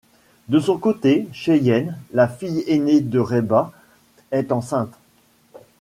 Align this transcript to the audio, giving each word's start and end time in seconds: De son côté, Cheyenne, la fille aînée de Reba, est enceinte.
De 0.49 0.59
son 0.59 0.79
côté, 0.79 1.27
Cheyenne, 1.31 1.95
la 2.11 2.27
fille 2.27 2.63
aînée 2.67 3.01
de 3.01 3.19
Reba, 3.19 3.71
est 4.31 4.51
enceinte. 4.51 4.97